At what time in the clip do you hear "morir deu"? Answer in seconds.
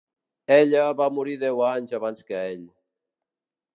1.17-1.61